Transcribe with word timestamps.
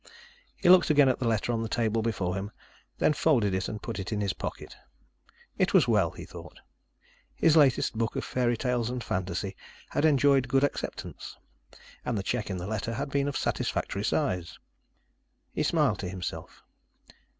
He 0.57 0.67
looked 0.67 0.89
again 0.89 1.09
at 1.09 1.19
the 1.19 1.27
letter 1.27 1.51
on 1.51 1.61
the 1.61 1.69
table 1.69 2.01
before 2.01 2.33
him, 2.33 2.49
then 2.97 3.13
folded 3.13 3.53
it 3.53 3.67
and 3.69 3.83
put 3.83 3.99
it 3.99 4.11
in 4.11 4.19
his 4.19 4.33
pocket. 4.33 4.75
It 5.59 5.75
was 5.75 5.87
well, 5.87 6.09
he 6.09 6.25
thought. 6.25 6.59
His 7.35 7.55
latest 7.55 7.95
book 7.95 8.15
of 8.15 8.25
fairy 8.25 8.57
tales 8.57 8.89
and 8.89 9.03
fantasy 9.03 9.55
had 9.91 10.03
enjoyed 10.03 10.47
good 10.47 10.63
acceptance. 10.63 11.37
And 12.03 12.17
the 12.17 12.23
check 12.23 12.49
in 12.49 12.57
the 12.57 12.65
letter 12.65 12.95
had 12.95 13.11
been 13.11 13.27
of 13.27 13.37
satisfactory 13.37 14.03
size. 14.03 14.57
He 15.53 15.61
smiled 15.61 15.99
to 15.99 16.09
himself. 16.09 16.63